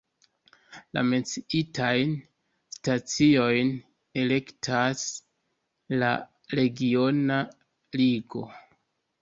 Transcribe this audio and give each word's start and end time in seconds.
La 0.97 1.01
menciitajn 1.09 2.15
staciojn 2.77 3.69
elektas 4.23 5.05
la 6.05 6.11
regiona 6.61 7.39
ligo. 8.03 8.47